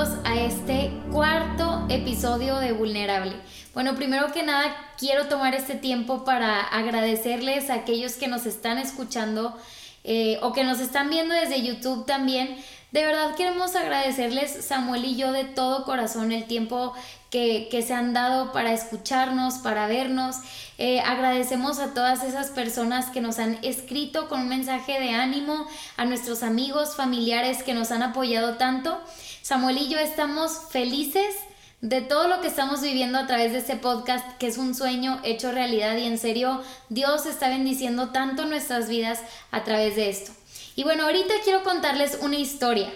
a 0.00 0.34
este 0.34 0.90
cuarto 1.12 1.84
episodio 1.90 2.56
de 2.56 2.72
Vulnerable. 2.72 3.36
Bueno, 3.74 3.96
primero 3.96 4.32
que 4.32 4.42
nada 4.42 4.74
quiero 4.98 5.26
tomar 5.26 5.54
este 5.54 5.74
tiempo 5.74 6.24
para 6.24 6.58
agradecerles 6.58 7.68
a 7.68 7.74
aquellos 7.74 8.14
que 8.14 8.26
nos 8.26 8.46
están 8.46 8.78
escuchando 8.78 9.54
eh, 10.02 10.38
o 10.40 10.54
que 10.54 10.64
nos 10.64 10.80
están 10.80 11.10
viendo 11.10 11.34
desde 11.34 11.60
YouTube 11.60 12.06
también. 12.06 12.56
De 12.92 13.04
verdad 13.04 13.34
queremos 13.34 13.76
agradecerles, 13.76 14.64
Samuel 14.64 15.04
y 15.04 15.16
yo, 15.16 15.32
de 15.32 15.44
todo 15.44 15.84
corazón 15.84 16.32
el 16.32 16.44
tiempo 16.44 16.94
que, 17.30 17.84
se 17.86 17.94
han 17.94 18.12
dado 18.12 18.52
para 18.52 18.72
escucharnos, 18.72 19.54
para 19.54 19.86
vernos. 19.86 20.36
Eh, 20.78 21.00
agradecemos 21.00 21.78
a 21.78 21.94
todas 21.94 22.24
esas 22.24 22.50
personas 22.50 23.10
que 23.10 23.20
nos 23.20 23.38
han 23.38 23.58
escrito 23.62 24.28
con 24.28 24.42
un 24.42 24.48
mensaje 24.48 24.98
de 25.00 25.10
ánimo, 25.10 25.66
a 25.96 26.04
nuestros 26.04 26.42
amigos, 26.42 26.96
familiares 26.96 27.62
que 27.62 27.74
nos 27.74 27.92
han 27.92 28.02
apoyado 28.02 28.56
tanto. 28.56 29.00
Samuel 29.42 29.78
y 29.78 29.88
yo 29.88 29.98
estamos 29.98 30.52
felices 30.70 31.34
de 31.80 32.02
todo 32.02 32.28
lo 32.28 32.40
que 32.40 32.48
estamos 32.48 32.82
viviendo 32.82 33.18
a 33.18 33.26
través 33.26 33.52
de 33.52 33.58
este 33.58 33.76
podcast, 33.76 34.36
que 34.38 34.48
es 34.48 34.58
un 34.58 34.74
sueño 34.74 35.18
hecho 35.22 35.50
realidad 35.50 35.96
y 35.96 36.04
en 36.04 36.18
serio, 36.18 36.62
Dios 36.90 37.24
está 37.24 37.48
bendiciendo 37.48 38.10
tanto 38.10 38.44
nuestras 38.44 38.88
vidas 38.88 39.20
a 39.50 39.64
través 39.64 39.96
de 39.96 40.10
esto. 40.10 40.32
Y 40.76 40.82
bueno, 40.82 41.04
ahorita 41.04 41.34
quiero 41.42 41.62
contarles 41.62 42.18
una 42.20 42.36
historia. 42.36 42.90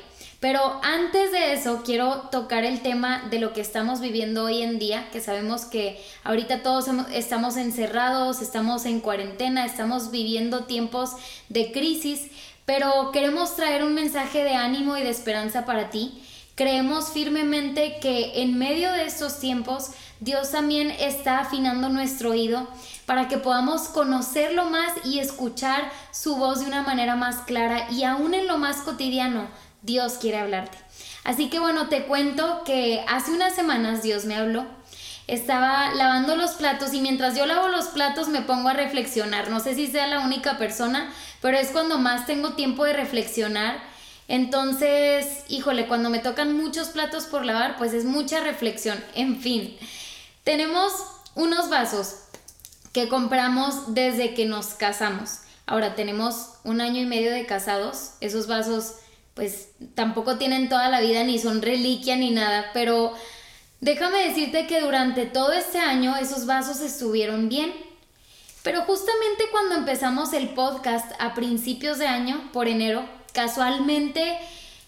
Pero 0.45 0.79
antes 0.83 1.33
de 1.33 1.55
eso, 1.55 1.81
quiero 1.87 2.29
tocar 2.31 2.67
el 2.67 2.83
tema 2.83 3.23
de 3.31 3.39
lo 3.39 3.55
que 3.55 3.63
estamos 3.63 4.03
viviendo 4.03 4.45
hoy 4.45 4.61
en 4.61 4.79
día, 4.79 5.09
que 5.11 5.23
sabemos 5.23 5.65
que 5.65 5.99
ahorita 6.23 6.63
todos 6.63 6.85
estamos 7.15 7.57
encerrados, 7.57 8.43
estamos 8.43 8.85
en 8.85 9.01
cuarentena, 9.01 9.65
estamos 9.65 10.11
viviendo 10.11 10.65
tiempos 10.65 11.13
de 11.49 11.73
crisis, 11.73 12.31
pero 12.67 13.11
queremos 13.11 13.57
traer 13.57 13.85
un 13.85 13.95
mensaje 13.95 14.45
de 14.45 14.55
ánimo 14.55 14.99
y 14.99 15.03
de 15.03 15.09
esperanza 15.09 15.65
para 15.65 15.89
ti. 15.89 16.23
Creemos 16.57 17.09
firmemente 17.09 17.97
que 18.03 18.43
en 18.43 18.59
medio 18.59 18.93
de 18.93 19.07
estos 19.07 19.41
tiempos 19.41 19.93
Dios 20.21 20.51
también 20.51 20.91
está 20.91 21.39
afinando 21.39 21.89
nuestro 21.89 22.33
oído 22.33 22.69
para 23.07 23.29
que 23.29 23.39
podamos 23.39 23.89
conocerlo 23.89 24.67
más 24.67 24.93
y 25.07 25.21
escuchar 25.21 25.91
su 26.13 26.37
voz 26.37 26.61
de 26.61 26.67
una 26.67 26.83
manera 26.83 27.17
más 27.17 27.37
clara 27.47 27.91
y 27.91 28.05
aún 28.05 28.35
en 28.35 28.47
lo 28.47 28.59
más 28.59 28.83
cotidiano 28.83 29.49
Dios 29.85 30.15
quiere 30.15 30.39
hablarte. 30.39 30.79
Así 31.25 31.49
que 31.49 31.59
bueno, 31.59 31.89
te 31.89 32.05
cuento 32.05 32.65
que 32.65 33.05
hace 33.07 33.33
unas 33.33 33.55
semanas 33.55 34.03
Dios 34.03 34.25
me 34.25 34.35
habló. 34.35 34.67
Estaba 35.27 35.95
lavando 35.95 36.37
los 36.37 36.53
platos 36.53 36.93
y 36.93 37.01
mientras 37.01 37.37
yo 37.37 37.47
lavo 37.47 37.69
los 37.69 37.87
platos 37.87 38.29
me 38.29 38.43
pongo 38.43 38.69
a 38.69 38.75
reflexionar. 38.75 39.51
No 39.51 39.61
sé 39.61 39.75
si 39.75 39.87
sea 39.87 40.07
la 40.07 40.21
única 40.21 40.59
persona, 40.59 41.11
pero 41.41 41.57
es 41.57 41.69
cuando 41.69 41.99
más 41.99 42.27
tengo 42.27 42.55
tiempo 42.55 42.85
de 42.85 42.95
reflexionar. 42.95 43.79
Entonces, 44.27 45.45
híjole, 45.49 45.87
cuando 45.87 46.11
me 46.11 46.19
tocan 46.19 46.57
muchos 46.57 46.89
platos 46.89 47.25
por 47.25 47.45
lavar, 47.45 47.77
pues 47.77 47.93
es 47.93 48.05
mucha 48.05 48.41
reflexión. 48.41 49.03
En 49.15 49.41
fin, 49.41 49.77
tenemos 50.45 50.93
unos 51.35 51.69
vasos 51.69 52.17
que 52.93 53.09
compramos 53.09 53.95
desde 53.95 54.35
que 54.35 54.47
nos 54.47 54.69
casamos. 54.69 55.41
Ahora 55.67 55.95
tenemos 55.95 56.51
un 56.65 56.81
año 56.81 57.01
y 57.01 57.07
medio 57.07 57.33
de 57.33 57.47
casados. 57.47 58.13
Esos 58.21 58.47
vasos 58.47 58.95
pues 59.35 59.71
tampoco 59.95 60.39
tienen 60.39 60.69
toda 60.69 60.89
la 60.89 61.01
vida 61.01 61.25
ni 61.25 61.39
son 61.39 61.61
reliquia 61.61 62.17
ni 62.17 62.31
nada, 62.31 62.71
pero 62.73 63.13
déjame 63.81 64.29
decirte 64.29 64.67
que 64.67 64.81
durante 64.81 65.27
todo 65.27 65.53
este 65.53 65.79
año 65.79 66.17
esos 66.17 66.47
vasos 66.47 66.81
estuvieron 66.81 67.49
bien. 67.49 67.73
Pero 68.63 68.83
justamente 68.83 69.45
cuando 69.51 69.75
empezamos 69.75 70.33
el 70.33 70.51
podcast 70.51 71.13
a 71.19 71.35
principios 71.35 71.99
de 71.99 72.07
año, 72.07 72.51
por 72.53 72.67
enero, 72.67 73.05
casualmente 73.33 74.39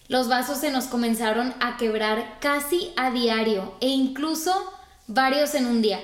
los 0.08 0.28
vasos 0.28 0.58
se 0.58 0.70
nos 0.70 0.84
comenzaron 0.86 1.52
a 1.60 1.76
quebrar 1.76 2.38
casi 2.40 2.92
a 2.96 3.10
diario 3.10 3.74
e 3.80 3.88
incluso 3.88 4.54
varios 5.08 5.54
en 5.54 5.66
un 5.66 5.82
día. 5.82 6.00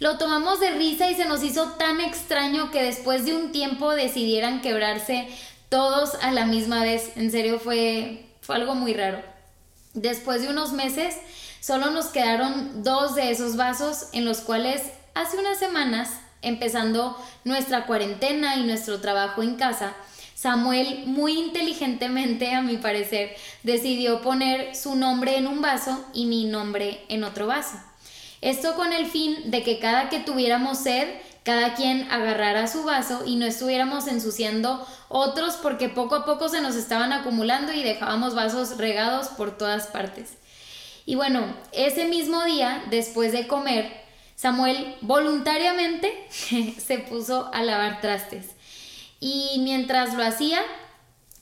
Lo 0.00 0.18
tomamos 0.18 0.58
de 0.58 0.70
risa 0.70 1.10
y 1.10 1.14
se 1.14 1.26
nos 1.26 1.42
hizo 1.42 1.72
tan 1.72 2.00
extraño 2.00 2.70
que 2.70 2.82
después 2.82 3.24
de 3.26 3.36
un 3.36 3.52
tiempo 3.52 3.92
decidieran 3.92 4.60
quebrarse 4.60 5.28
todos 5.74 6.14
a 6.22 6.30
la 6.30 6.46
misma 6.46 6.84
vez. 6.84 7.10
En 7.16 7.32
serio 7.32 7.58
fue, 7.58 8.26
fue 8.42 8.54
algo 8.54 8.76
muy 8.76 8.94
raro. 8.94 9.20
Después 9.92 10.40
de 10.40 10.48
unos 10.48 10.72
meses, 10.72 11.16
solo 11.58 11.90
nos 11.90 12.06
quedaron 12.06 12.84
dos 12.84 13.16
de 13.16 13.32
esos 13.32 13.56
vasos 13.56 14.06
en 14.12 14.24
los 14.24 14.38
cuales 14.38 14.82
hace 15.14 15.36
unas 15.36 15.58
semanas, 15.58 16.10
empezando 16.42 17.20
nuestra 17.42 17.86
cuarentena 17.86 18.54
y 18.54 18.62
nuestro 18.62 19.00
trabajo 19.00 19.42
en 19.42 19.56
casa, 19.56 19.94
Samuel 20.36 21.06
muy 21.06 21.40
inteligentemente, 21.40 22.54
a 22.54 22.62
mi 22.62 22.76
parecer, 22.76 23.34
decidió 23.64 24.22
poner 24.22 24.76
su 24.76 24.94
nombre 24.94 25.38
en 25.38 25.48
un 25.48 25.60
vaso 25.60 26.04
y 26.14 26.26
mi 26.26 26.44
nombre 26.44 27.04
en 27.08 27.24
otro 27.24 27.48
vaso. 27.48 27.78
Esto 28.42 28.76
con 28.76 28.92
el 28.92 29.06
fin 29.06 29.50
de 29.50 29.64
que 29.64 29.80
cada 29.80 30.08
que 30.08 30.20
tuviéramos 30.20 30.78
sed, 30.78 31.08
cada 31.44 31.74
quien 31.74 32.10
agarrara 32.10 32.66
su 32.66 32.82
vaso 32.84 33.22
y 33.24 33.36
no 33.36 33.46
estuviéramos 33.46 34.08
ensuciando 34.08 34.84
otros 35.08 35.54
porque 35.62 35.90
poco 35.90 36.16
a 36.16 36.24
poco 36.24 36.48
se 36.48 36.62
nos 36.62 36.74
estaban 36.74 37.12
acumulando 37.12 37.72
y 37.72 37.82
dejábamos 37.82 38.34
vasos 38.34 38.78
regados 38.78 39.28
por 39.28 39.56
todas 39.56 39.86
partes. 39.86 40.38
Y 41.06 41.16
bueno, 41.16 41.54
ese 41.72 42.06
mismo 42.06 42.42
día, 42.44 42.82
después 42.90 43.32
de 43.32 43.46
comer, 43.46 43.92
Samuel 44.36 44.96
voluntariamente 45.02 46.12
se 46.78 46.98
puso 46.98 47.50
a 47.52 47.62
lavar 47.62 48.00
trastes. 48.00 48.46
Y 49.20 49.58
mientras 49.60 50.14
lo 50.14 50.24
hacía, 50.24 50.60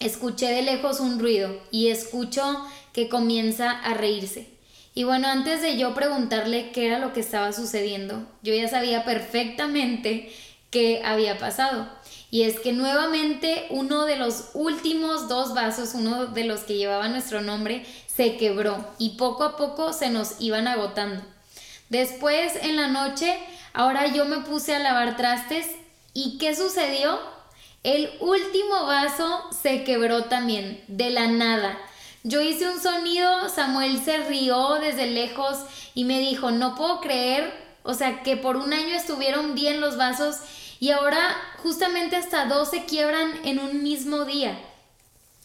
escuché 0.01 0.49
de 0.49 0.62
lejos 0.62 0.99
un 0.99 1.21
ruido 1.21 1.57
y 1.71 1.89
escucho 1.89 2.67
que 2.93 3.09
comienza 3.09 3.71
a 3.71 3.95
reírse. 3.95 4.52
Y 4.95 5.05
bueno, 5.05 5.29
antes 5.29 5.63
de 5.63 5.79
yo 5.79 5.95
preguntarle 5.95 6.71
qué 6.71 6.87
era 6.87 6.99
lo 6.99 7.13
que 7.13 7.21
estaba 7.21 7.53
sucediendo, 7.53 8.27
yo 8.43 8.55
ya 8.55 8.69
sabía 8.69 9.05
perfectamente 9.05 10.33
qué 10.71 11.03
había 11.05 11.39
pasado. 11.39 11.89
Y 12.31 12.43
es 12.43 12.61
que 12.61 12.73
nuevamente 12.73 13.67
uno 13.71 14.05
de 14.05 14.17
los 14.17 14.51
últimos 14.55 15.29
dos 15.29 15.55
vasos, 15.55 15.95
uno 15.95 16.27
de 16.27 16.45
los 16.45 16.61
que 16.61 16.77
llevaba 16.77 17.09
nuestro 17.09 17.41
nombre, 17.43 17.87
se 18.07 18.37
quebró 18.37 18.87
y 18.99 19.11
poco 19.11 19.45
a 19.45 19.57
poco 19.57 19.93
se 19.93 20.11
nos 20.11 20.41
iban 20.41 20.69
agotando. 20.69 21.23
Después 21.89 22.55
en 22.63 22.77
la 22.77 22.89
noche, 22.89 23.39
ahora 23.75 24.07
yo 24.09 24.25
me 24.25 24.39
puse 24.39 24.75
a 24.75 24.79
lavar 24.79 25.17
trastes 25.17 25.67
y 26.15 26.39
¿qué 26.39 26.55
sucedió? 26.55 27.19
El 27.83 28.11
último 28.21 28.87
vaso 28.87 29.43
se 29.63 29.85
quebró 29.85 30.25
también, 30.25 30.83
de 30.89 31.11
la 31.11 31.27
nada. 31.27 31.79
Yo 32.25 32.41
hice 32.41 32.69
un 32.69 32.81
sonido, 32.81 33.49
Samuel 33.49 34.00
se 34.05 34.19
rió 34.19 34.75
desde 34.81 35.06
lejos 35.06 35.59
y 35.94 36.05
me 36.05 36.21
dijo, 36.21 36.53
no 36.53 36.77
puedo 36.77 37.00
creer, 37.00 37.53
o 37.83 37.94
sea, 37.94 38.22
que 38.22 38.37
por 38.37 38.56
un 38.56 38.72
año 38.72 38.94
estuvieron 38.94 39.55
bien 39.55 39.81
los 39.81 39.97
vasos 39.97 40.37
y 40.78 40.91
ahora 40.91 41.37
justamente 41.62 42.16
hasta 42.16 42.47
dos 42.47 42.71
se 42.71 42.84
quiebran 42.84 43.32
en 43.44 43.59
un 43.59 43.82
mismo 43.82 44.25
día. 44.25 44.56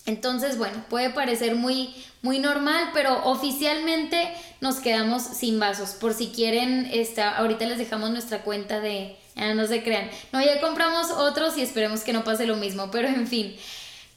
Entonces, 0.05 0.57
bueno, 0.57 0.85
puede 0.89 1.09
parecer 1.09 1.55
muy, 1.55 1.93
muy 2.21 2.39
normal, 2.39 2.91
pero 2.93 3.25
oficialmente 3.25 4.33
nos 4.61 4.75
quedamos 4.75 5.21
sin 5.21 5.59
vasos. 5.59 5.91
Por 5.91 6.13
si 6.13 6.27
quieren, 6.27 6.89
esta, 6.93 7.35
ahorita 7.37 7.65
les 7.65 7.77
dejamos 7.77 8.11
nuestra 8.11 8.43
cuenta 8.43 8.79
de... 8.79 9.17
Ah, 9.35 9.53
no 9.53 9.67
se 9.67 9.83
crean. 9.83 10.09
No, 10.31 10.41
ya 10.41 10.61
compramos 10.61 11.11
otros 11.11 11.57
y 11.57 11.61
esperemos 11.61 12.01
que 12.01 12.13
no 12.13 12.23
pase 12.23 12.47
lo 12.47 12.55
mismo, 12.55 12.89
pero 12.89 13.07
en 13.07 13.27
fin. 13.27 13.55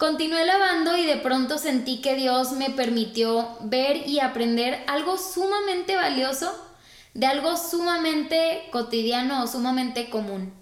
Continué 0.00 0.47
lavando 0.47 0.97
y 0.97 1.05
de 1.05 1.19
pronto 1.19 1.59
sentí 1.59 2.00
que 2.00 2.15
Dios 2.15 2.53
me 2.53 2.71
permitió 2.71 3.58
ver 3.61 4.08
y 4.08 4.20
aprender 4.20 4.82
algo 4.87 5.19
sumamente 5.19 5.94
valioso 5.94 6.50
de 7.12 7.26
algo 7.26 7.58
sumamente 7.58 8.62
cotidiano 8.73 9.44
o 9.44 9.47
sumamente 9.47 10.08
común. 10.08 10.55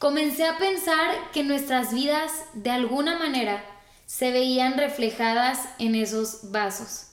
Comencé 0.00 0.46
a 0.46 0.58
pensar 0.58 1.14
que 1.32 1.44
nuestras 1.44 1.94
vidas 1.94 2.32
de 2.54 2.70
alguna 2.70 3.16
manera 3.20 3.64
se 4.06 4.32
veían 4.32 4.76
reflejadas 4.76 5.60
en 5.78 5.94
esos 5.94 6.50
vasos. 6.50 7.06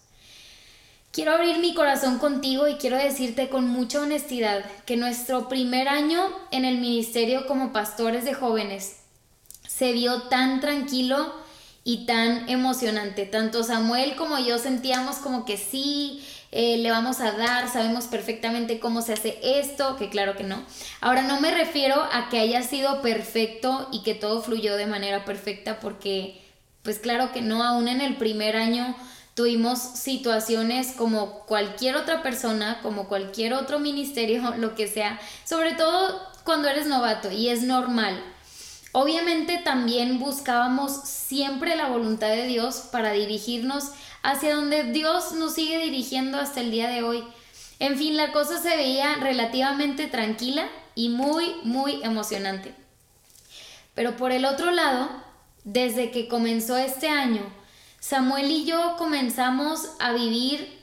Quiero 1.11 1.33
abrir 1.33 1.59
mi 1.59 1.75
corazón 1.75 2.17
contigo 2.17 2.67
y 2.67 2.77
quiero 2.77 2.97
decirte 2.97 3.47
con 3.47 3.67
mucha 3.67 4.01
honestidad 4.01 4.65
que 4.87 4.97
nuestro 4.97 5.47
primer 5.47 5.87
año 5.87 6.19
en 6.49 6.65
el 6.65 6.79
ministerio 6.79 7.45
como 7.45 7.71
pastores 7.71 8.25
de 8.25 8.33
jóvenes 8.33 9.01
se 9.67 9.91
vio 9.91 10.23
tan 10.23 10.61
tranquilo 10.61 11.38
y 11.89 12.05
tan 12.05 12.47
emocionante. 12.47 13.25
Tanto 13.25 13.63
Samuel 13.63 14.15
como 14.15 14.37
yo 14.37 14.59
sentíamos 14.59 15.15
como 15.15 15.43
que 15.43 15.57
sí, 15.57 16.23
eh, 16.51 16.77
le 16.77 16.91
vamos 16.91 17.19
a 17.19 17.31
dar, 17.31 17.67
sabemos 17.67 18.05
perfectamente 18.05 18.79
cómo 18.79 19.01
se 19.01 19.13
hace 19.13 19.39
esto, 19.41 19.95
que 19.97 20.11
claro 20.11 20.35
que 20.37 20.43
no. 20.43 20.63
Ahora 21.01 21.23
no 21.23 21.41
me 21.41 21.49
refiero 21.49 21.95
a 22.13 22.29
que 22.29 22.37
haya 22.37 22.61
sido 22.61 23.01
perfecto 23.01 23.89
y 23.91 24.03
que 24.03 24.13
todo 24.13 24.43
fluyó 24.43 24.75
de 24.75 24.85
manera 24.85 25.25
perfecta 25.25 25.79
porque 25.79 26.39
pues 26.83 26.99
claro 26.99 27.31
que 27.31 27.41
no, 27.41 27.63
aún 27.63 27.87
en 27.87 28.01
el 28.01 28.17
primer 28.17 28.55
año 28.55 28.95
tuvimos 29.33 29.79
situaciones 29.79 30.93
como 30.95 31.39
cualquier 31.47 31.95
otra 31.95 32.21
persona, 32.21 32.81
como 32.83 33.07
cualquier 33.07 33.55
otro 33.55 33.79
ministerio, 33.79 34.43
lo 34.57 34.75
que 34.75 34.87
sea, 34.87 35.19
sobre 35.43 35.73
todo 35.73 36.21
cuando 36.43 36.67
eres 36.67 36.85
novato 36.85 37.31
y 37.31 37.49
es 37.49 37.63
normal. 37.63 38.23
Obviamente 38.91 39.59
también 39.63 40.19
buscábamos 40.19 40.91
siempre 41.03 41.75
la 41.75 41.89
voluntad 41.89 42.29
de 42.29 42.47
Dios 42.47 42.87
para 42.91 43.11
dirigirnos 43.11 43.91
hacia 44.23 44.55
donde 44.55 44.83
Dios 44.85 45.33
nos 45.33 45.53
sigue 45.53 45.77
dirigiendo 45.79 46.39
hasta 46.39 46.61
el 46.61 46.71
día 46.71 46.89
de 46.89 47.03
hoy. 47.03 47.23
En 47.77 47.97
fin, 47.97 48.17
la 48.17 48.31
cosa 48.31 48.61
se 48.61 48.75
veía 48.75 49.15
relativamente 49.15 50.07
tranquila 50.07 50.67
y 50.95 51.09
muy, 51.09 51.55
muy 51.63 52.03
emocionante. 52.03 52.73
Pero 53.93 54.17
por 54.17 54.31
el 54.31 54.45
otro 54.45 54.71
lado, 54.71 55.09
desde 55.63 56.09
que 56.09 56.27
comenzó 56.27 56.77
este 56.77 57.09
año, 57.09 57.41
Samuel 57.99 58.49
y 58.49 58.65
yo 58.65 58.95
comenzamos 58.97 59.91
a 59.99 60.13
vivir 60.13 60.79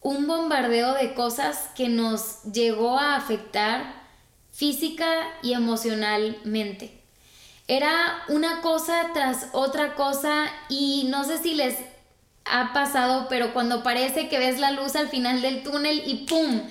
un 0.00 0.26
bombardeo 0.26 0.94
de 0.94 1.14
cosas 1.14 1.70
que 1.74 1.88
nos 1.88 2.42
llegó 2.44 2.98
a 2.98 3.16
afectar 3.16 4.06
física 4.52 5.08
y 5.42 5.54
emocionalmente. 5.54 6.97
Era 7.68 8.24
una 8.28 8.60
cosa 8.60 9.10
tras 9.14 9.48
otra 9.52 9.94
cosa 9.94 10.46
y 10.68 11.06
no 11.10 11.24
sé 11.24 11.38
si 11.38 11.54
les 11.54 11.76
ha 12.44 12.72
pasado, 12.72 13.26
pero 13.28 13.52
cuando 13.52 13.82
parece 13.82 14.28
que 14.28 14.38
ves 14.38 14.58
la 14.58 14.70
luz 14.70 14.96
al 14.96 15.08
final 15.08 15.42
del 15.42 15.62
túnel 15.62 16.02
y 16.06 16.26
¡pum! 16.26 16.62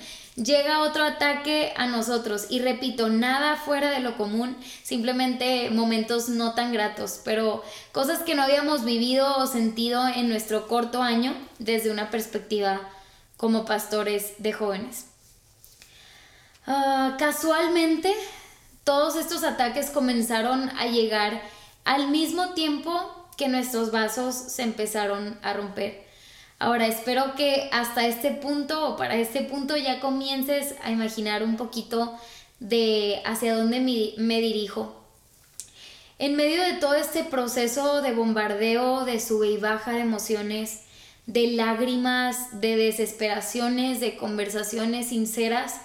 llega 0.42 0.82
otro 0.82 1.04
ataque 1.04 1.72
a 1.76 1.86
nosotros. 1.86 2.46
Y 2.48 2.60
repito, 2.60 3.08
nada 3.08 3.56
fuera 3.56 3.90
de 3.90 4.00
lo 4.00 4.16
común, 4.16 4.56
simplemente 4.82 5.70
momentos 5.70 6.28
no 6.28 6.54
tan 6.54 6.72
gratos, 6.72 7.20
pero 7.24 7.62
cosas 7.92 8.20
que 8.20 8.34
no 8.34 8.42
habíamos 8.42 8.84
vivido 8.84 9.36
o 9.38 9.46
sentido 9.46 10.06
en 10.06 10.28
nuestro 10.28 10.68
corto 10.68 11.02
año 11.02 11.34
desde 11.58 11.90
una 11.90 12.10
perspectiva 12.10 12.80
como 13.36 13.64
pastores 13.64 14.34
de 14.38 14.52
jóvenes. 14.52 15.06
Ah, 16.66 17.16
casualmente, 17.18 18.14
todos 18.88 19.16
estos 19.16 19.44
ataques 19.44 19.90
comenzaron 19.90 20.70
a 20.78 20.86
llegar 20.86 21.42
al 21.84 22.08
mismo 22.08 22.54
tiempo 22.54 22.90
que 23.36 23.46
nuestros 23.46 23.92
vasos 23.92 24.34
se 24.34 24.62
empezaron 24.62 25.38
a 25.42 25.52
romper. 25.52 26.06
Ahora 26.58 26.86
espero 26.86 27.34
que 27.36 27.68
hasta 27.70 28.06
este 28.06 28.30
punto 28.30 28.88
o 28.88 28.96
para 28.96 29.16
este 29.16 29.42
punto 29.42 29.76
ya 29.76 30.00
comiences 30.00 30.74
a 30.82 30.90
imaginar 30.90 31.42
un 31.42 31.58
poquito 31.58 32.18
de 32.60 33.20
hacia 33.26 33.54
dónde 33.54 33.80
me, 33.80 34.40
dirijo. 34.40 34.98
En 36.18 36.34
medio 36.34 36.62
de 36.62 36.72
todo 36.78 36.94
este 36.94 37.24
proceso 37.24 38.00
de 38.00 38.14
bombardeo, 38.14 39.04
de 39.04 39.20
sube 39.20 39.50
y 39.50 39.58
baja 39.58 39.92
de 39.92 40.00
emociones, 40.00 40.84
de 41.26 41.48
lágrimas, 41.48 42.58
de 42.62 42.76
desesperaciones, 42.76 44.00
de 44.00 44.16
conversaciones 44.16 45.08
sinceras, 45.08 45.82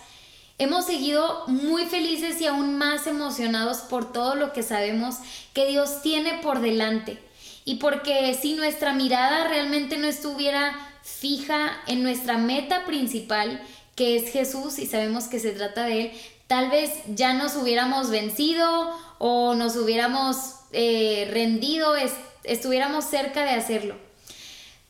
hemos 0.57 0.85
seguido 0.85 1.43
muy 1.47 1.85
felices 1.85 2.39
y 2.41 2.45
aún 2.45 2.77
más 2.77 3.07
emocionados 3.07 3.79
por 3.79 4.11
todo 4.11 4.35
lo 4.35 4.53
que 4.53 4.63
sabemos 4.63 5.17
que 5.53 5.65
Dios 5.65 6.01
tiene 6.01 6.39
por 6.41 6.61
delante 6.61 7.19
y 7.65 7.75
porque 7.75 8.37
si 8.39 8.53
nuestra 8.55 8.93
mirada 8.93 9.47
realmente 9.47 9.97
no 9.97 10.07
estuviera 10.07 10.75
fija 11.01 11.77
en 11.87 12.03
nuestra 12.03 12.37
meta 12.37 12.85
principal, 12.85 13.61
que 13.95 14.15
es 14.15 14.31
Jesús, 14.31 14.79
y 14.79 14.85
sabemos 14.85 15.25
que 15.25 15.39
se 15.39 15.51
trata 15.51 15.85
de 15.85 16.01
Él, 16.01 16.11
tal 16.47 16.69
vez 16.69 16.91
ya 17.07 17.33
nos 17.33 17.55
hubiéramos 17.55 18.09
vencido 18.09 18.91
o 19.19 19.53
nos 19.55 19.75
hubiéramos 19.75 20.55
eh, 20.71 21.29
rendido, 21.31 21.95
estuviéramos 22.43 23.05
cerca 23.05 23.43
de 23.43 23.51
hacerlo. 23.51 23.95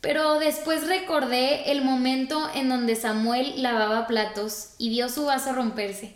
Pero 0.03 0.37
después 0.37 0.85
recordé 0.85 1.71
el 1.71 1.81
momento 1.81 2.49
en 2.53 2.67
donde 2.67 2.97
Samuel 2.97 3.63
lavaba 3.63 4.05
platos 4.05 4.71
y 4.77 4.89
vio 4.89 5.07
su 5.07 5.23
vaso 5.23 5.53
romperse. 5.53 6.13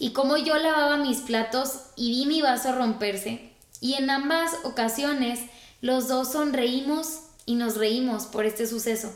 Y 0.00 0.10
como 0.10 0.38
yo 0.38 0.56
lavaba 0.56 0.96
mis 0.96 1.18
platos 1.18 1.82
y 1.94 2.10
vi 2.10 2.26
mi 2.26 2.42
vaso 2.42 2.72
romperse. 2.72 3.52
Y 3.80 3.94
en 3.94 4.10
ambas 4.10 4.50
ocasiones 4.64 5.38
los 5.80 6.08
dos 6.08 6.32
sonreímos 6.32 7.20
y 7.46 7.54
nos 7.54 7.76
reímos 7.76 8.24
por 8.24 8.44
este 8.44 8.66
suceso. 8.66 9.14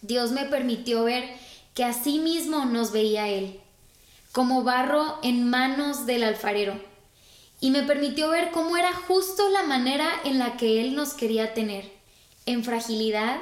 Dios 0.00 0.30
me 0.30 0.46
permitió 0.46 1.04
ver 1.04 1.28
que 1.74 1.84
así 1.84 2.20
mismo 2.20 2.64
nos 2.64 2.92
veía 2.92 3.28
Él, 3.28 3.60
como 4.32 4.64
barro 4.64 5.18
en 5.22 5.50
manos 5.50 6.06
del 6.06 6.24
alfarero, 6.24 6.80
y 7.60 7.72
me 7.72 7.82
permitió 7.82 8.30
ver 8.30 8.52
cómo 8.52 8.78
era 8.78 8.94
justo 8.94 9.50
la 9.50 9.64
manera 9.64 10.08
en 10.24 10.38
la 10.38 10.56
que 10.56 10.80
Él 10.80 10.94
nos 10.94 11.12
quería 11.12 11.52
tener, 11.52 11.97
en 12.48 12.64
fragilidad 12.64 13.36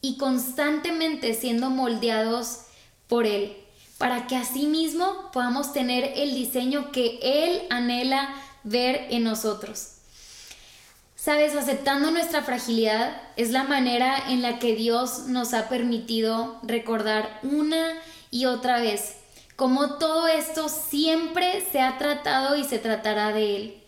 y 0.00 0.16
constantemente 0.18 1.34
siendo 1.34 1.68
moldeados 1.68 2.60
por 3.08 3.26
Él, 3.26 3.56
para 3.98 4.26
que 4.26 4.36
así 4.36 4.66
mismo 4.66 5.30
podamos 5.32 5.72
tener 5.72 6.12
el 6.16 6.34
diseño 6.34 6.92
que 6.92 7.18
Él 7.22 7.62
anhela 7.70 8.34
ver 8.62 9.06
en 9.10 9.24
nosotros. 9.24 9.92
Sabes, 11.16 11.56
aceptando 11.56 12.12
nuestra 12.12 12.42
fragilidad 12.42 13.20
es 13.36 13.50
la 13.50 13.64
manera 13.64 14.30
en 14.30 14.42
la 14.42 14.60
que 14.60 14.76
Dios 14.76 15.26
nos 15.26 15.54
ha 15.54 15.68
permitido 15.68 16.60
recordar 16.62 17.40
una 17.42 17.94
y 18.30 18.44
otra 18.44 18.80
vez 18.80 19.16
cómo 19.56 19.94
todo 19.98 20.28
esto 20.28 20.68
siempre 20.68 21.66
se 21.72 21.80
ha 21.80 21.98
tratado 21.98 22.56
y 22.56 22.62
se 22.62 22.78
tratará 22.78 23.32
de 23.32 23.56
Él. 23.56 23.82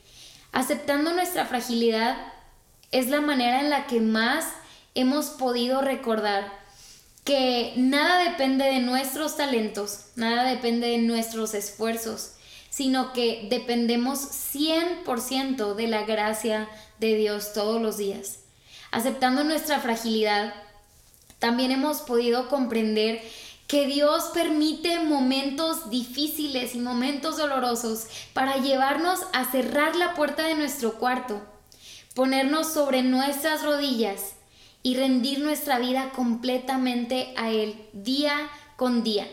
Aceptando 0.50 1.12
nuestra 1.12 1.44
fragilidad 1.44 2.16
es 2.92 3.08
la 3.08 3.20
manera 3.20 3.60
en 3.60 3.70
la 3.70 3.86
que 3.86 4.00
más 4.00 4.46
hemos 4.94 5.26
podido 5.26 5.80
recordar 5.80 6.52
que 7.24 7.74
nada 7.76 8.30
depende 8.30 8.64
de 8.64 8.80
nuestros 8.80 9.36
talentos, 9.36 10.06
nada 10.16 10.44
depende 10.44 10.88
de 10.88 10.98
nuestros 10.98 11.52
esfuerzos, 11.52 12.32
sino 12.70 13.12
que 13.12 13.48
dependemos 13.50 14.18
100% 14.54 15.74
de 15.74 15.86
la 15.88 16.04
gracia 16.04 16.68
de 16.98 17.14
Dios 17.16 17.52
todos 17.52 17.82
los 17.82 17.98
días. 17.98 18.38
Aceptando 18.90 19.44
nuestra 19.44 19.78
fragilidad, 19.80 20.54
también 21.38 21.70
hemos 21.70 21.98
podido 22.00 22.48
comprender 22.48 23.20
que 23.66 23.86
Dios 23.86 24.30
permite 24.32 24.98
momentos 25.00 25.90
difíciles 25.90 26.74
y 26.74 26.78
momentos 26.78 27.36
dolorosos 27.36 28.06
para 28.32 28.56
llevarnos 28.56 29.20
a 29.34 29.44
cerrar 29.44 29.94
la 29.94 30.14
puerta 30.14 30.46
de 30.46 30.54
nuestro 30.54 30.94
cuarto, 30.94 31.42
ponernos 32.18 32.72
sobre 32.72 33.04
nuestras 33.04 33.62
rodillas 33.62 34.32
y 34.82 34.96
rendir 34.96 35.38
nuestra 35.38 35.78
vida 35.78 36.10
completamente 36.10 37.32
a 37.36 37.52
Él 37.52 37.76
día 37.92 38.50
con 38.74 39.04
día, 39.04 39.28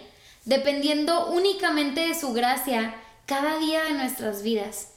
dependiendo 0.45 1.31
únicamente 1.31 2.01
de 2.01 2.13
su 2.13 2.31
gracia 2.31 2.93
cada 3.25 3.57
día 3.57 3.85
de 3.85 3.93
nuestras 3.93 4.43
vidas. 4.43 4.89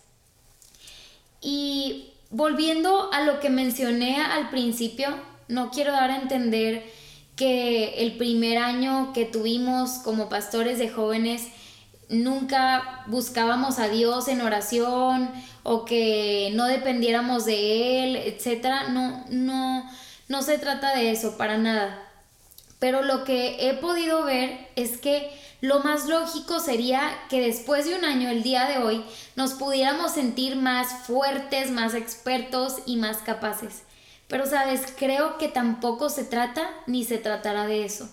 Y 1.41 2.13
volviendo 2.29 3.11
a 3.11 3.23
lo 3.23 3.41
que 3.41 3.49
mencioné 3.49 4.21
al 4.21 4.51
principio, 4.51 5.09
no 5.49 5.71
quiero 5.71 5.93
dar 5.93 6.11
a 6.11 6.21
entender 6.21 6.93
que 7.37 8.05
el 8.05 8.19
primer 8.19 8.59
año 8.59 9.15
que 9.15 9.25
tuvimos 9.25 9.93
como 10.05 10.29
pastores 10.29 10.79
de 10.79 10.91
jóvenes 10.91 11.49
nunca 12.09 13.05
buscábamos 13.07 13.79
a 13.79 13.89
Dios 13.89 14.29
en 14.29 14.41
oración 14.41 15.31
o 15.63 15.85
que 15.85 16.51
no 16.55 16.67
dependiéramos 16.67 17.45
de 17.45 18.05
Él, 18.05 18.17
etc. 18.17 18.89
No, 18.91 19.25
no, 19.31 19.91
no 20.29 20.43
se 20.43 20.59
trata 20.59 20.95
de 20.97 21.11
eso 21.11 21.37
para 21.37 21.59
nada. 21.59 22.03
Pero 22.79 23.03
lo 23.03 23.25
que 23.25 23.69
he 23.69 23.75
podido 23.75 24.25
ver 24.25 24.69
es 24.77 24.99
que 24.99 25.31
lo 25.61 25.81
más 25.81 26.07
lógico 26.07 26.61
sería 26.61 27.11
que 27.29 27.41
después 27.41 27.85
de 27.85 27.97
un 27.97 28.05
año, 28.05 28.29
el 28.29 28.45
día 28.45 28.67
de 28.67 28.79
hoy, 28.79 29.05
nos 29.35 29.55
pudiéramos 29.55 30.13
sentir 30.13 30.55
más 30.55 31.07
fuertes, 31.07 31.71
más 31.71 31.95
expertos 31.95 32.77
y 32.87 32.97
más 32.97 33.19
capaces. 33.19 33.83
Pero 34.29 34.47
sabes, 34.47 34.93
creo 34.97 35.39
que 35.39 35.49
tampoco 35.49 36.11
se 36.11 36.25
trata 36.25 36.71
ni 36.87 37.03
se 37.03 37.19
tratará 37.19 37.67
de 37.67 37.85
eso. 37.85 38.09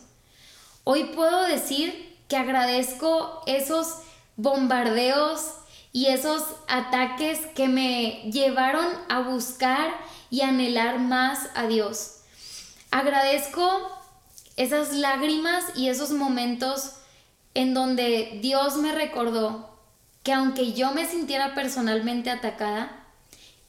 Hoy 0.83 1.05
puedo 1.15 1.43
decir 1.43 2.14
que 2.27 2.37
agradezco 2.37 3.43
esos 3.45 3.99
bombardeos 4.37 5.41
y 5.91 6.07
esos 6.07 6.43
ataques 6.67 7.39
que 7.55 7.67
me 7.67 8.29
llevaron 8.31 8.85
a 9.07 9.21
buscar 9.21 9.93
y 10.29 10.41
anhelar 10.41 10.99
más 10.99 11.47
a 11.55 11.67
Dios. 11.67 12.17
Agradezco 12.91 13.91
esas 14.57 14.93
lágrimas 14.93 15.63
y 15.75 15.89
esos 15.89 16.11
momentos 16.11 16.93
en 17.53 17.73
donde 17.73 18.39
Dios 18.41 18.75
me 18.77 18.91
recordó 18.91 19.69
que 20.23 20.33
aunque 20.33 20.73
yo 20.73 20.91
me 20.91 21.05
sintiera 21.05 21.53
personalmente 21.53 22.29
atacada, 22.29 23.05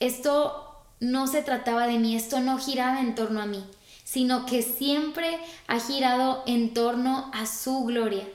esto 0.00 0.74
no 1.00 1.26
se 1.26 1.42
trataba 1.42 1.86
de 1.86 1.98
mí, 1.98 2.16
esto 2.16 2.40
no 2.40 2.58
giraba 2.58 3.00
en 3.00 3.14
torno 3.14 3.40
a 3.40 3.46
mí, 3.46 3.64
sino 4.04 4.46
que 4.46 4.62
siempre 4.62 5.38
ha 5.68 5.78
girado 5.78 6.42
en 6.46 6.74
torno 6.74 7.30
a 7.34 7.46
su 7.46 7.84
gloria. 7.84 8.26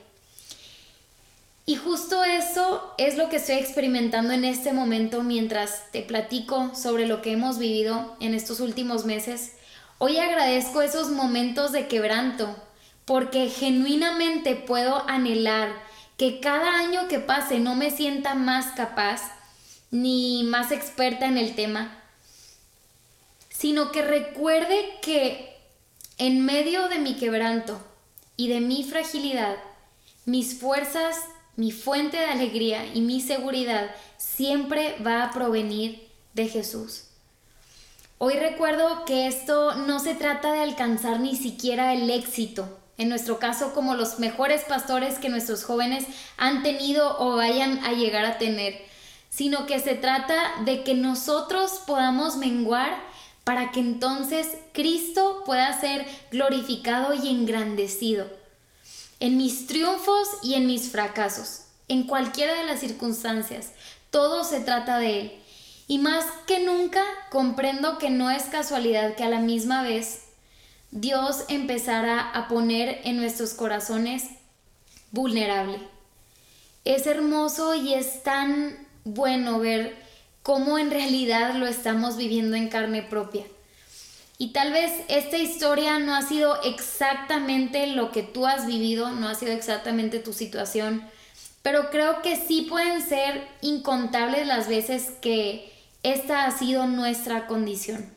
Y 1.64 1.76
justo 1.76 2.24
eso 2.24 2.92
es 2.98 3.16
lo 3.16 3.28
que 3.28 3.36
estoy 3.36 3.56
experimentando 3.56 4.32
en 4.32 4.44
este 4.44 4.72
momento 4.72 5.22
mientras 5.22 5.90
te 5.92 6.02
platico 6.02 6.74
sobre 6.74 7.06
lo 7.06 7.22
que 7.22 7.32
hemos 7.32 7.58
vivido 7.58 8.16
en 8.18 8.34
estos 8.34 8.58
últimos 8.58 9.04
meses. 9.04 9.52
Hoy 9.98 10.18
agradezco 10.18 10.82
esos 10.82 11.10
momentos 11.10 11.70
de 11.70 11.86
quebranto, 11.86 12.56
porque 13.04 13.48
genuinamente 13.48 14.56
puedo 14.56 15.08
anhelar 15.08 15.72
que 16.16 16.40
cada 16.40 16.78
año 16.78 17.06
que 17.06 17.20
pase 17.20 17.60
no 17.60 17.76
me 17.76 17.92
sienta 17.92 18.34
más 18.34 18.74
capaz, 18.74 19.22
ni 19.92 20.42
más 20.42 20.72
experta 20.72 21.26
en 21.26 21.38
el 21.38 21.54
tema, 21.54 21.96
sino 23.50 23.92
que 23.92 24.02
recuerde 24.02 24.98
que 25.00 25.56
en 26.18 26.44
medio 26.44 26.88
de 26.88 26.98
mi 26.98 27.14
quebranto 27.14 27.80
y 28.36 28.48
de 28.48 28.60
mi 28.60 28.82
fragilidad, 28.82 29.56
mis 30.24 30.58
fuerzas, 30.58 31.16
mi 31.56 31.70
fuente 31.70 32.16
de 32.16 32.26
alegría 32.26 32.86
y 32.94 33.00
mi 33.00 33.20
seguridad 33.20 33.90
siempre 34.16 34.96
va 35.06 35.24
a 35.24 35.30
provenir 35.32 36.08
de 36.34 36.48
Jesús. 36.48 37.04
Hoy 38.18 38.34
recuerdo 38.34 39.04
que 39.04 39.26
esto 39.26 39.74
no 39.74 39.98
se 39.98 40.14
trata 40.14 40.52
de 40.52 40.60
alcanzar 40.60 41.20
ni 41.20 41.36
siquiera 41.36 41.92
el 41.92 42.08
éxito, 42.08 42.78
en 42.96 43.08
nuestro 43.08 43.38
caso 43.38 43.74
como 43.74 43.94
los 43.94 44.18
mejores 44.18 44.62
pastores 44.62 45.18
que 45.18 45.28
nuestros 45.28 45.64
jóvenes 45.64 46.04
han 46.36 46.62
tenido 46.62 47.18
o 47.18 47.36
vayan 47.36 47.84
a 47.84 47.92
llegar 47.92 48.24
a 48.24 48.38
tener, 48.38 48.80
sino 49.28 49.66
que 49.66 49.80
se 49.80 49.94
trata 49.94 50.62
de 50.64 50.84
que 50.84 50.94
nosotros 50.94 51.82
podamos 51.86 52.36
menguar 52.36 52.96
para 53.44 53.72
que 53.72 53.80
entonces 53.80 54.56
Cristo 54.72 55.42
pueda 55.44 55.78
ser 55.80 56.06
glorificado 56.30 57.14
y 57.14 57.28
engrandecido. 57.28 58.41
En 59.22 59.36
mis 59.36 59.68
triunfos 59.68 60.26
y 60.42 60.54
en 60.54 60.66
mis 60.66 60.90
fracasos, 60.90 61.60
en 61.86 62.08
cualquiera 62.08 62.54
de 62.54 62.64
las 62.64 62.80
circunstancias, 62.80 63.70
todo 64.10 64.42
se 64.42 64.58
trata 64.58 64.98
de 64.98 65.20
Él. 65.20 65.32
Y 65.86 65.98
más 65.98 66.24
que 66.48 66.58
nunca 66.58 67.04
comprendo 67.30 67.98
que 67.98 68.10
no 68.10 68.32
es 68.32 68.42
casualidad 68.46 69.14
que 69.14 69.22
a 69.22 69.28
la 69.28 69.38
misma 69.38 69.84
vez 69.84 70.24
Dios 70.90 71.44
empezara 71.46 72.32
a 72.32 72.48
poner 72.48 73.00
en 73.04 73.16
nuestros 73.16 73.54
corazones 73.54 74.24
vulnerable. 75.12 75.78
Es 76.84 77.06
hermoso 77.06 77.76
y 77.76 77.94
es 77.94 78.24
tan 78.24 78.88
bueno 79.04 79.60
ver 79.60 79.94
cómo 80.42 80.78
en 80.78 80.90
realidad 80.90 81.54
lo 81.54 81.68
estamos 81.68 82.16
viviendo 82.16 82.56
en 82.56 82.68
carne 82.68 83.04
propia. 83.04 83.44
Y 84.42 84.48
tal 84.48 84.72
vez 84.72 84.90
esta 85.06 85.36
historia 85.36 86.00
no 86.00 86.16
ha 86.16 86.22
sido 86.22 86.60
exactamente 86.62 87.86
lo 87.86 88.10
que 88.10 88.24
tú 88.24 88.44
has 88.44 88.66
vivido, 88.66 89.12
no 89.12 89.28
ha 89.28 89.36
sido 89.36 89.52
exactamente 89.52 90.18
tu 90.18 90.32
situación, 90.32 91.08
pero 91.62 91.90
creo 91.90 92.22
que 92.22 92.34
sí 92.34 92.62
pueden 92.62 93.08
ser 93.08 93.46
incontables 93.60 94.48
las 94.48 94.66
veces 94.66 95.12
que 95.20 95.72
esta 96.02 96.44
ha 96.44 96.50
sido 96.50 96.88
nuestra 96.88 97.46
condición. 97.46 98.12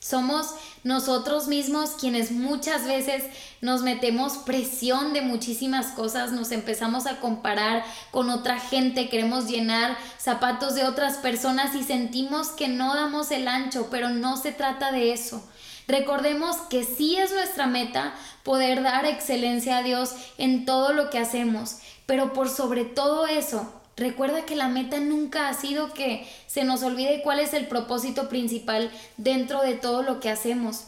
Somos 0.00 0.54
nosotros 0.84 1.46
mismos 1.46 1.90
quienes 1.90 2.32
muchas 2.32 2.84
veces 2.84 3.24
nos 3.60 3.82
metemos 3.82 4.38
presión 4.38 5.12
de 5.12 5.22
muchísimas 5.22 5.88
cosas, 5.92 6.32
nos 6.32 6.50
empezamos 6.50 7.06
a 7.06 7.20
comparar 7.20 7.84
con 8.10 8.30
otra 8.30 8.58
gente, 8.58 9.08
queremos 9.08 9.48
llenar 9.48 9.96
zapatos 10.18 10.74
de 10.74 10.84
otras 10.84 11.18
personas 11.18 11.74
y 11.74 11.84
sentimos 11.84 12.48
que 12.48 12.68
no 12.68 12.94
damos 12.94 13.30
el 13.30 13.46
ancho, 13.46 13.88
pero 13.90 14.08
no 14.08 14.36
se 14.36 14.52
trata 14.52 14.90
de 14.90 15.12
eso. 15.12 15.42
Recordemos 15.86 16.56
que 16.70 16.84
sí 16.84 17.16
es 17.16 17.32
nuestra 17.32 17.66
meta 17.66 18.14
poder 18.42 18.82
dar 18.82 19.04
excelencia 19.04 19.78
a 19.78 19.82
Dios 19.82 20.14
en 20.38 20.64
todo 20.64 20.92
lo 20.92 21.10
que 21.10 21.18
hacemos, 21.18 21.78
pero 22.06 22.32
por 22.32 22.48
sobre 22.48 22.84
todo 22.84 23.26
eso, 23.26 23.81
Recuerda 23.96 24.46
que 24.46 24.56
la 24.56 24.68
meta 24.68 25.00
nunca 25.00 25.48
ha 25.48 25.54
sido 25.54 25.92
que 25.92 26.26
se 26.46 26.64
nos 26.64 26.82
olvide 26.82 27.22
cuál 27.22 27.40
es 27.40 27.52
el 27.52 27.66
propósito 27.68 28.28
principal 28.28 28.90
dentro 29.16 29.60
de 29.60 29.74
todo 29.74 30.02
lo 30.02 30.18
que 30.20 30.30
hacemos. 30.30 30.84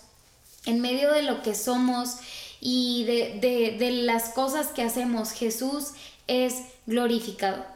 En 0.65 0.81
medio 0.81 1.13
de 1.13 1.23
lo 1.23 1.43
que 1.43 1.55
somos 1.55 2.17
y 2.61 3.05
de, 3.05 3.77
de, 3.79 3.91
las 3.91 4.31
cosas 4.31 4.69
que 4.69 4.83
hacemos, 4.83 5.33
Jesús 5.33 5.91
es 6.27 6.63
glorificado. 6.87 7.67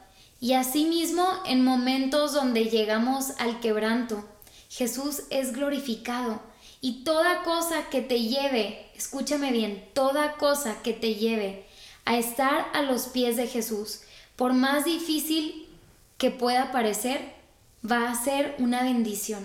Y 0.41 0.55
asimismo, 0.55 1.27
en 1.45 1.63
momentos 1.63 2.33
donde 2.33 2.65
llegamos 2.67 3.33
al 3.39 3.61
quebranto, 3.61 4.25
Jesús 4.71 5.25
es 5.29 5.53
glorificado. 5.53 6.41
Y 6.81 7.05
toda 7.05 7.43
cosa 7.43 7.91
que 7.91 8.01
te 8.01 8.21
lleve, 8.21 8.87
escúchame 8.97 9.53
bien, 9.53 9.85
toda 9.93 10.35
cosa 10.35 10.81
que 10.83 10.95
te 10.95 11.17
lleve 11.17 11.67
a 12.07 12.17
estar 12.17 12.69
a 12.73 12.81
los 12.81 13.09
pies 13.09 13.37
de 13.37 13.47
Jesús, 13.47 14.01
por 14.39 14.55
más 14.55 14.85
difícil 14.85 15.69
que 16.17 16.31
pueda 16.31 16.71
parecer, 16.71 17.35
va 17.85 18.09
a 18.09 18.15
ser 18.15 18.55
una 18.61 18.85
bendición. 18.85 19.45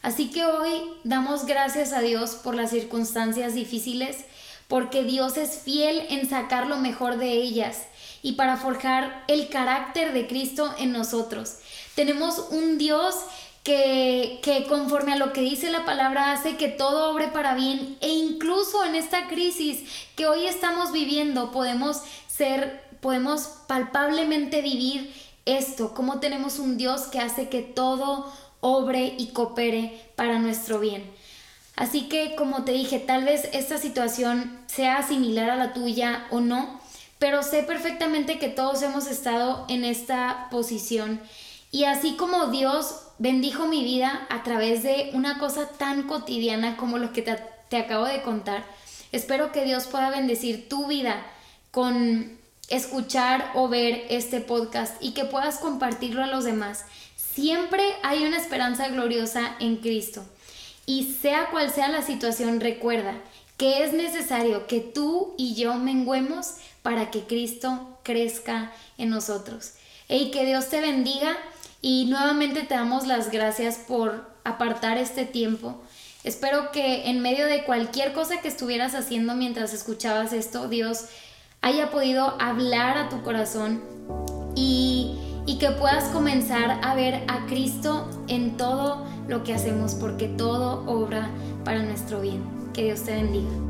Así 0.00 0.30
que 0.30 0.46
hoy 0.46 0.80
damos 1.04 1.44
gracias 1.44 1.92
a 1.92 2.00
Dios 2.00 2.30
por 2.30 2.54
las 2.54 2.70
circunstancias 2.70 3.54
difíciles, 3.54 4.24
porque 4.66 5.04
Dios 5.04 5.36
es 5.36 5.58
fiel 5.58 6.06
en 6.08 6.26
sacar 6.26 6.68
lo 6.68 6.78
mejor 6.78 7.18
de 7.18 7.32
ellas 7.32 7.82
y 8.22 8.32
para 8.32 8.56
forjar 8.56 9.24
el 9.28 9.50
carácter 9.50 10.14
de 10.14 10.26
Cristo 10.26 10.74
en 10.78 10.92
nosotros. 10.92 11.56
Tenemos 11.94 12.46
un 12.50 12.78
Dios 12.78 13.14
que, 13.62 14.40
que, 14.42 14.64
conforme 14.68 15.12
a 15.12 15.16
lo 15.16 15.34
que 15.34 15.42
dice 15.42 15.70
la 15.70 15.84
palabra 15.84 16.32
hace 16.32 16.56
que 16.56 16.68
todo 16.68 17.10
obre 17.10 17.28
para 17.28 17.54
bien 17.54 17.98
e 18.00 18.08
incluso 18.08 18.86
en 18.86 18.94
esta 18.94 19.28
crisis 19.28 19.82
que 20.16 20.26
hoy 20.26 20.46
estamos 20.46 20.92
viviendo 20.92 21.50
podemos 21.52 22.00
ser 22.26 22.87
podemos 23.00 23.42
palpablemente 23.66 24.62
vivir 24.62 25.12
esto, 25.44 25.94
cómo 25.94 26.20
tenemos 26.20 26.58
un 26.58 26.76
Dios 26.76 27.02
que 27.02 27.20
hace 27.20 27.48
que 27.48 27.62
todo 27.62 28.30
obre 28.60 29.14
y 29.18 29.28
coopere 29.28 30.10
para 30.16 30.38
nuestro 30.38 30.80
bien. 30.80 31.10
Así 31.76 32.08
que, 32.08 32.34
como 32.34 32.64
te 32.64 32.72
dije, 32.72 32.98
tal 32.98 33.24
vez 33.24 33.48
esta 33.52 33.78
situación 33.78 34.58
sea 34.66 35.02
similar 35.02 35.48
a 35.48 35.56
la 35.56 35.72
tuya 35.72 36.26
o 36.30 36.40
no, 36.40 36.80
pero 37.18 37.42
sé 37.42 37.62
perfectamente 37.62 38.38
que 38.38 38.48
todos 38.48 38.82
hemos 38.82 39.06
estado 39.06 39.64
en 39.68 39.84
esta 39.84 40.48
posición. 40.50 41.20
Y 41.70 41.84
así 41.84 42.16
como 42.16 42.48
Dios 42.48 43.02
bendijo 43.18 43.66
mi 43.66 43.84
vida 43.84 44.26
a 44.30 44.42
través 44.42 44.82
de 44.82 45.10
una 45.14 45.38
cosa 45.38 45.68
tan 45.68 46.04
cotidiana 46.04 46.76
como 46.76 46.98
lo 46.98 47.12
que 47.12 47.22
te, 47.22 47.36
te 47.68 47.76
acabo 47.76 48.06
de 48.06 48.22
contar, 48.22 48.64
espero 49.12 49.52
que 49.52 49.64
Dios 49.64 49.86
pueda 49.86 50.10
bendecir 50.10 50.68
tu 50.68 50.86
vida 50.86 51.24
con 51.70 52.37
escuchar 52.68 53.52
o 53.54 53.68
ver 53.68 54.06
este 54.10 54.40
podcast 54.40 54.94
y 55.00 55.12
que 55.12 55.24
puedas 55.24 55.58
compartirlo 55.58 56.22
a 56.22 56.26
los 56.26 56.44
demás. 56.44 56.84
Siempre 57.16 57.82
hay 58.02 58.24
una 58.24 58.36
esperanza 58.36 58.88
gloriosa 58.88 59.56
en 59.60 59.76
Cristo. 59.76 60.24
Y 60.86 61.14
sea 61.20 61.50
cual 61.50 61.70
sea 61.70 61.88
la 61.88 62.02
situación, 62.02 62.60
recuerda 62.60 63.14
que 63.56 63.84
es 63.84 63.92
necesario 63.92 64.66
que 64.66 64.80
tú 64.80 65.34
y 65.36 65.54
yo 65.54 65.74
menguemos 65.74 66.54
para 66.82 67.10
que 67.10 67.24
Cristo 67.24 67.98
crezca 68.02 68.72
en 68.96 69.10
nosotros. 69.10 69.74
Y 70.08 70.30
que 70.30 70.46
Dios 70.46 70.68
te 70.68 70.80
bendiga 70.80 71.36
y 71.82 72.06
nuevamente 72.06 72.62
te 72.62 72.74
damos 72.74 73.06
las 73.06 73.30
gracias 73.30 73.76
por 73.76 74.30
apartar 74.44 74.96
este 74.96 75.24
tiempo. 75.24 75.80
Espero 76.24 76.72
que 76.72 77.08
en 77.08 77.20
medio 77.20 77.46
de 77.46 77.64
cualquier 77.64 78.12
cosa 78.12 78.40
que 78.40 78.48
estuvieras 78.48 78.94
haciendo 78.94 79.34
mientras 79.34 79.72
escuchabas 79.72 80.32
esto, 80.32 80.68
Dios 80.68 81.04
haya 81.62 81.90
podido 81.90 82.34
hablar 82.40 82.98
a 82.98 83.08
tu 83.08 83.22
corazón 83.22 83.82
y, 84.54 85.18
y 85.46 85.58
que 85.58 85.70
puedas 85.70 86.04
comenzar 86.04 86.80
a 86.82 86.94
ver 86.94 87.24
a 87.28 87.46
Cristo 87.46 88.08
en 88.28 88.56
todo 88.56 89.06
lo 89.28 89.44
que 89.44 89.54
hacemos, 89.54 89.94
porque 89.94 90.28
todo 90.28 90.84
obra 90.86 91.28
para 91.64 91.82
nuestro 91.82 92.20
bien. 92.20 92.42
Que 92.72 92.84
Dios 92.84 93.02
te 93.02 93.12
bendiga. 93.12 93.67